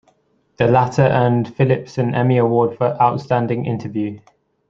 [0.57, 4.19] The latter earned Phillips an Emmy Award for Outstanding Interview.